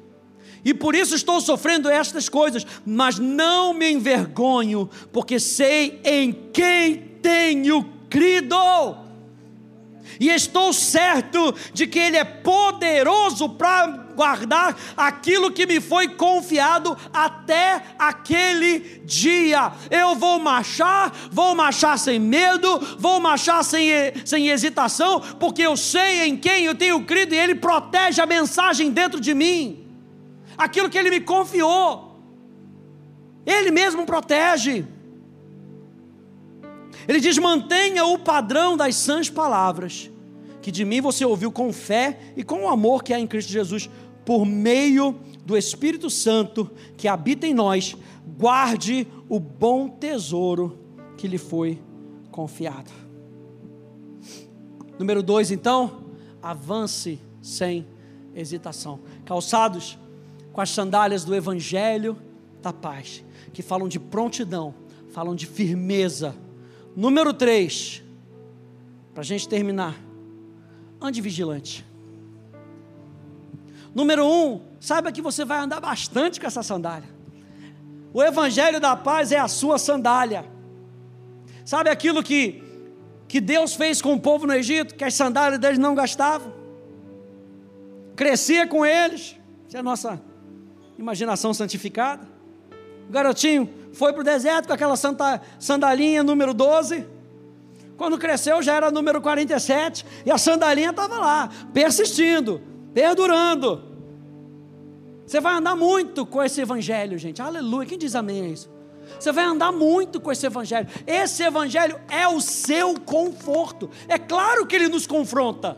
[0.65, 6.97] E por isso estou sofrendo estas coisas, mas não me envergonho, porque sei em quem
[7.23, 8.57] tenho crido.
[10.19, 16.95] E estou certo de que Ele é poderoso para guardar aquilo que me foi confiado
[17.11, 19.73] até aquele dia.
[19.91, 23.89] Eu vou marchar, vou marchar sem medo, vou marchar sem,
[24.27, 28.91] sem hesitação, porque eu sei em quem eu tenho crido e Ele protege a mensagem
[28.91, 29.90] dentro de mim
[30.61, 32.21] aquilo que Ele me confiou.
[33.47, 34.85] Ele mesmo protege.
[37.09, 40.11] Ele diz: mantenha o padrão das sãs palavras,
[40.61, 43.51] que de mim você ouviu com fé e com o amor que há em Cristo
[43.51, 43.89] Jesus,
[44.25, 47.97] por meio do Espírito Santo que habita em nós,
[48.39, 50.79] guarde o bom tesouro
[51.17, 51.81] que lhe foi
[52.31, 52.91] confiado.
[54.99, 56.05] Número dois, então,
[56.43, 57.87] avance sem
[58.35, 59.01] hesitação.
[59.25, 59.99] Calçados
[60.53, 62.17] com as sandálias do Evangelho
[62.63, 64.75] da paz, que falam de prontidão,
[65.13, 66.35] falam de firmeza.
[66.95, 68.03] Número 3,
[69.15, 69.97] para a gente terminar,
[71.01, 71.85] ande vigilante.
[73.95, 77.09] Número 1, um, saiba que você vai andar bastante com essa sandália.
[78.13, 80.45] O Evangelho da paz é a sua sandália.
[81.65, 82.63] Sabe aquilo que,
[83.29, 86.53] que Deus fez com o povo no Egito, que as sandálias deles não gastavam?
[88.17, 89.37] Crescia com eles.
[89.69, 90.30] Essa é a nossa
[91.01, 92.29] imaginação santificada.
[93.09, 97.07] O garotinho foi para o deserto com aquela santa, sandalinha número 12.
[97.97, 102.63] Quando cresceu já era número 47 e a sandalinha estava lá, persistindo,
[102.95, 103.83] perdurando.
[105.27, 107.41] Você vai andar muito com esse evangelho, gente.
[107.41, 107.87] Aleluia.
[107.87, 108.71] Quem diz amém a isso?
[109.19, 110.89] Você vai andar muito com esse evangelho.
[111.07, 113.91] Esse evangelho é o seu conforto.
[114.09, 115.77] É claro que ele nos confronta.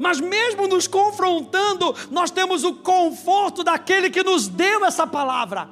[0.00, 5.68] Mas mesmo nos confrontando, nós temos o conforto daquele que nos deu essa palavra.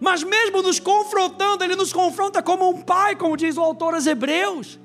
[0.00, 4.04] Mas mesmo nos confrontando, ele nos confronta como um pai, como diz o autor aos
[4.04, 4.80] Hebreus.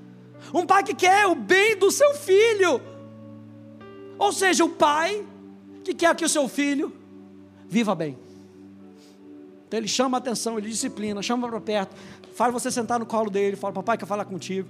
[0.54, 2.80] Um pai que quer o bem do seu filho.
[4.20, 5.26] Ou seja, o pai
[5.84, 6.94] que quer que o seu filho
[7.68, 8.16] viva bem.
[9.68, 11.96] Então ele chama a atenção, ele disciplina, chama para perto,
[12.36, 14.70] faz você sentar no colo dele, fala: Papai, quer falar contigo.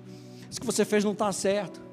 [0.49, 1.86] Isso que você fez não está certo.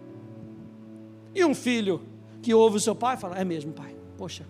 [1.35, 2.01] E um filho
[2.43, 4.47] que ouve o seu pai fala: É mesmo, pai, poxa,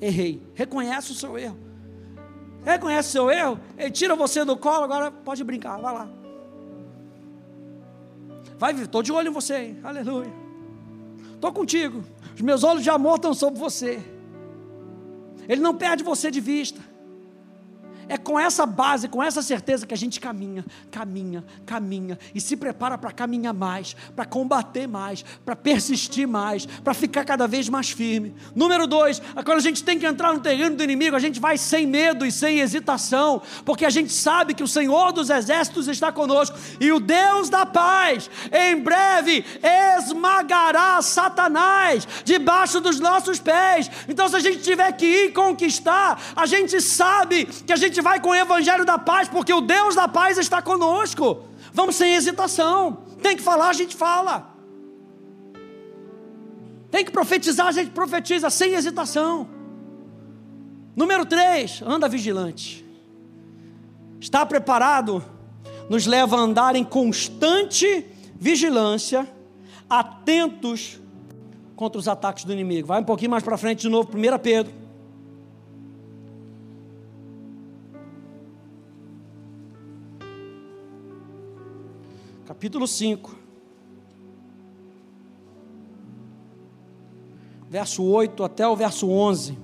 [0.00, 0.42] errei.
[0.54, 1.58] Reconhece o seu erro.
[2.64, 6.08] Reconhece o seu erro, ele tira você do colo, agora pode brincar, vai lá.
[8.56, 9.78] Vai, estou de olho em você, hein?
[9.82, 10.32] aleluia.
[11.34, 12.04] Estou contigo,
[12.34, 14.00] os meus olhos de amor estão sobre você.
[15.48, 16.80] Ele não perde você de vista.
[18.08, 22.56] É com essa base, com essa certeza que a gente caminha, caminha, caminha e se
[22.56, 27.90] prepara para caminhar mais, para combater mais, para persistir mais, para ficar cada vez mais
[27.90, 28.34] firme.
[28.54, 31.56] Número dois, quando a gente tem que entrar no terreno do inimigo, a gente vai
[31.56, 36.12] sem medo e sem hesitação, porque a gente sabe que o Senhor dos exércitos está
[36.12, 39.44] conosco e o Deus da paz, em breve,
[39.98, 43.90] esmagará Satanás debaixo dos nossos pés.
[44.08, 48.00] Então, se a gente tiver que ir conquistar, a gente sabe que a gente gente
[48.00, 51.44] vai com o evangelho da paz, porque o Deus da paz está conosco.
[51.72, 53.04] Vamos sem hesitação.
[53.22, 54.50] Tem que falar, a gente fala.
[56.90, 59.46] Tem que profetizar, a gente profetiza sem hesitação.
[60.96, 62.84] Número 3, anda vigilante.
[64.18, 65.22] Está preparado
[65.88, 69.28] nos leva a andar em constante vigilância,
[69.90, 70.98] atentos
[71.76, 72.88] contra os ataques do inimigo.
[72.88, 74.81] Vai um pouquinho mais para frente de novo, 1 Pedro
[82.62, 83.34] capítulo 5,
[87.68, 89.58] verso 8 até o verso 11.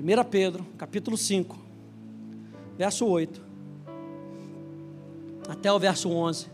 [0.00, 1.58] 1 Pedro, capítulo 5,
[2.78, 3.42] verso 8
[5.46, 6.46] até o verso 11.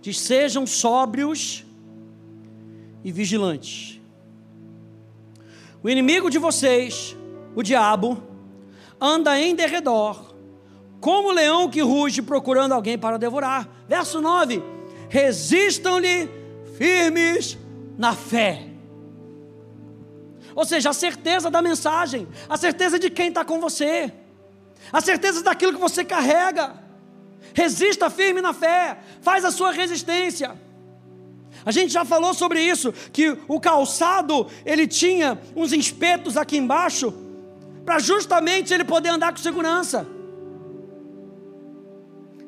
[0.00, 1.66] Diz: Sejam sóbrios
[3.04, 4.00] e vigilantes.
[5.82, 7.14] O inimigo de vocês,
[7.54, 8.29] o diabo,
[9.00, 10.34] anda em derredor,
[11.00, 13.68] como leão que ruge procurando alguém para devorar.
[13.88, 14.62] Verso 9:
[15.08, 16.28] Resistam-lhe
[16.76, 17.56] firmes
[17.96, 18.66] na fé.
[20.54, 24.12] Ou seja, a certeza da mensagem, a certeza de quem está com você,
[24.92, 26.74] a certeza daquilo que você carrega.
[27.54, 30.56] Resista firme na fé, faz a sua resistência.
[31.64, 37.12] A gente já falou sobre isso, que o calçado, ele tinha uns espetos aqui embaixo,
[37.90, 40.06] para justamente ele poder andar com segurança.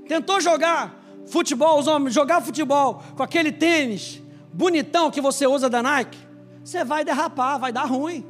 [0.06, 0.94] Tentou jogar
[1.26, 4.22] futebol, os homens, jogar futebol com aquele tênis
[4.52, 6.16] bonitão que você usa da Nike,
[6.62, 8.24] você vai derrapar, vai dar ruim.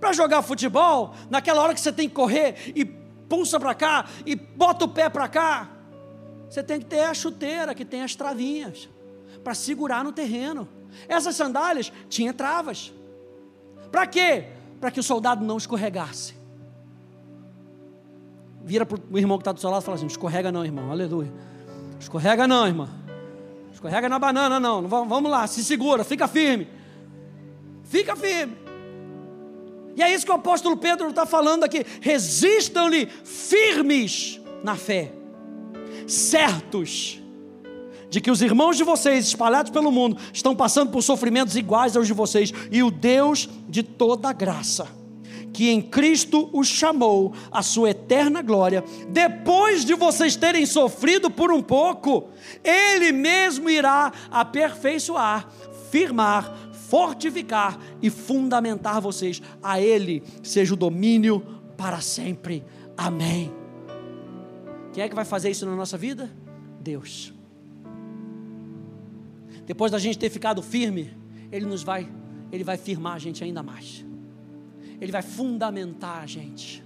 [0.00, 4.34] Para jogar futebol, naquela hora que você tem que correr e pulsa para cá e
[4.34, 5.68] bota o pé para cá,
[6.48, 8.88] você tem que ter a chuteira que tem as travinhas
[9.44, 10.66] para segurar no terreno.
[11.06, 12.94] Essas sandálias tinham travas.
[13.90, 14.61] Para quê?
[14.82, 16.34] Para que o soldado não escorregasse.
[18.64, 20.90] Vira para o irmão que está do seu lado e fala assim: escorrega não, irmão,
[20.90, 21.32] aleluia.
[22.00, 22.88] Escorrega não, irmão.
[23.72, 24.88] Escorrega na banana, não.
[24.88, 26.66] Vamos lá, se segura, fica firme.
[27.84, 28.56] Fica firme.
[29.94, 31.86] E é isso que o apóstolo Pedro está falando aqui.
[32.00, 35.12] Resistam-lhe firmes na fé,
[36.08, 37.21] certos
[38.12, 42.06] de que os irmãos de vocês, espalhados pelo mundo, estão passando por sofrimentos iguais aos
[42.06, 44.86] de vocês, e o Deus de toda graça,
[45.50, 51.50] que em Cristo os chamou à sua eterna glória, depois de vocês terem sofrido por
[51.50, 52.28] um pouco,
[52.62, 55.48] Ele mesmo irá aperfeiçoar,
[55.90, 56.54] firmar,
[56.90, 59.40] fortificar e fundamentar vocês.
[59.62, 61.40] A Ele seja o domínio
[61.78, 62.62] para sempre.
[62.94, 63.50] Amém.
[64.92, 66.30] Quem é que vai fazer isso na nossa vida?
[66.78, 67.32] Deus.
[69.66, 71.16] Depois da gente ter ficado firme,
[71.50, 72.08] Ele nos vai,
[72.50, 74.04] Ele vai firmar a gente ainda mais.
[75.00, 76.84] Ele vai fundamentar a gente.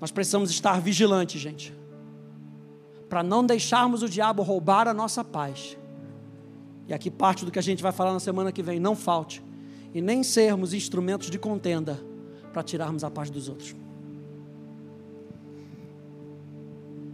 [0.00, 1.74] Nós precisamos estar vigilantes, gente,
[3.08, 5.76] para não deixarmos o diabo roubar a nossa paz.
[6.86, 9.42] E aqui parte do que a gente vai falar na semana que vem, não falte,
[9.92, 12.00] e nem sermos instrumentos de contenda
[12.52, 13.74] para tirarmos a paz dos outros.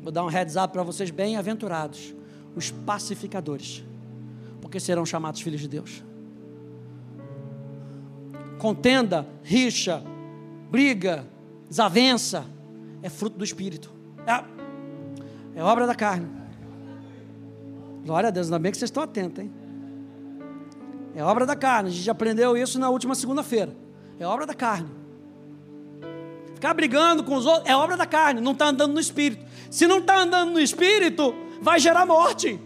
[0.03, 2.15] Vou dar um heads up para vocês bem-aventurados
[2.55, 3.85] os pacificadores,
[4.61, 6.03] porque serão chamados filhos de Deus.
[8.59, 10.03] Contenda, rixa,
[10.71, 11.27] briga,
[11.69, 12.47] desavença,
[13.03, 13.93] é fruto do Espírito,
[14.27, 14.45] é,
[15.59, 16.29] é obra da carne.
[18.05, 19.51] Glória a Deus, ainda bem que vocês estão atentos, hein?
[21.15, 23.75] É obra da carne, a gente aprendeu isso na última segunda-feira.
[24.19, 24.89] É obra da carne.
[26.55, 29.45] Ficar brigando com os outros é obra da carne, não está andando no espírito.
[29.71, 32.59] Se não está andando no espírito, vai gerar morte.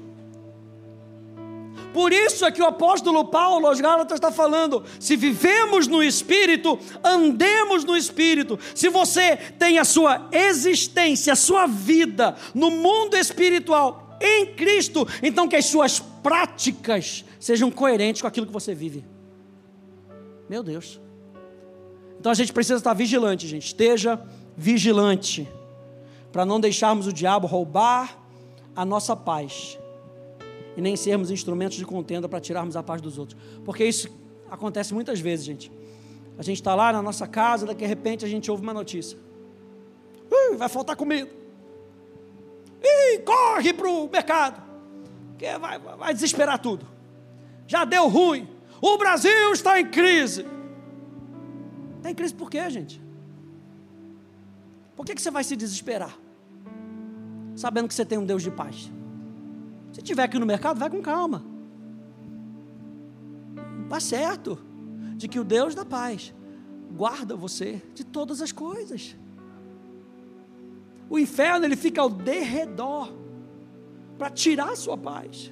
[1.92, 6.78] Por isso é que o apóstolo Paulo aos Gálatas está falando: se vivemos no Espírito,
[7.02, 8.58] andemos no Espírito.
[8.74, 15.48] Se você tem a sua existência, a sua vida no mundo espiritual em Cristo, então
[15.48, 19.04] que as suas práticas sejam coerentes com aquilo que você vive.
[20.48, 21.00] Meu Deus.
[22.20, 23.66] Então a gente precisa estar vigilante, gente.
[23.66, 24.20] Esteja
[24.56, 25.48] vigilante
[26.32, 28.27] para não deixarmos o diabo roubar
[28.78, 29.76] a nossa paz
[30.76, 33.36] e nem sermos instrumentos de contenda para tirarmos a paz dos outros.
[33.64, 34.08] Porque isso
[34.48, 35.72] acontece muitas vezes, gente.
[36.38, 39.18] A gente está lá na nossa casa, daqui a repente a gente ouve uma notícia.
[40.30, 41.28] Ih, vai faltar comida.
[42.80, 44.62] Ih, corre para o mercado.
[45.36, 46.86] Que vai, vai desesperar tudo.
[47.66, 48.48] Já deu ruim.
[48.80, 50.46] O Brasil está em crise.
[51.96, 53.02] Está em crise por quê, gente?
[54.94, 56.16] Por que, que você vai se desesperar?
[57.58, 58.88] Sabendo que você tem um Deus de paz.
[59.92, 61.44] Se tiver aqui no mercado, vai com calma.
[63.82, 64.56] Está certo
[65.16, 66.32] de que o Deus da paz
[66.96, 69.16] guarda você de todas as coisas.
[71.10, 73.12] O inferno ele fica ao derredor
[74.16, 75.50] para tirar a sua paz,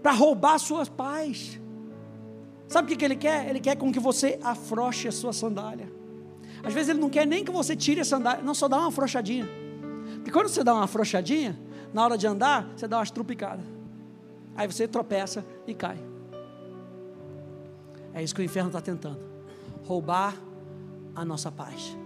[0.00, 1.60] para roubar a sua paz.
[2.68, 3.50] Sabe o que, que ele quer?
[3.50, 5.92] Ele quer com que você afroche a sua sandália.
[6.62, 8.88] Às vezes ele não quer nem que você tire a sandália, não só dá uma
[8.88, 9.61] afrouxadinha.
[10.22, 11.58] Porque quando você dá uma afrouxadinha,
[11.92, 13.64] na hora de andar, você dá umas trupicadas.
[14.54, 15.98] Aí você tropeça e cai.
[18.14, 19.18] É isso que o inferno está tentando:
[19.84, 20.36] roubar
[21.16, 21.96] a nossa paz.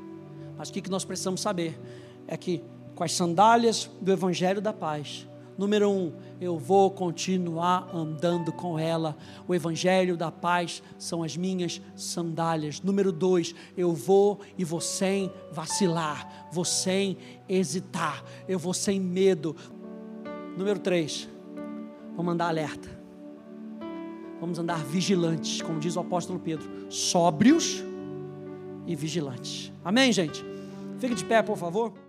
[0.56, 1.78] Mas o que nós precisamos saber
[2.26, 2.64] é que
[2.94, 9.16] com as sandálias do Evangelho da Paz, número um, eu vou continuar andando com ela.
[9.46, 12.80] O Evangelho da Paz são as minhas sandálias.
[12.80, 17.16] Número dois, eu vou e vou sem vacilar, vou sem
[17.48, 19.56] hesitar, eu vou sem medo.
[20.56, 21.28] Número três,
[22.16, 22.96] vamos andar alerta.
[24.40, 27.82] Vamos andar vigilantes, como diz o apóstolo Pedro, sóbrios
[28.86, 29.72] e vigilantes.
[29.82, 30.44] Amém, gente?
[30.98, 32.05] Fique de pé, por favor.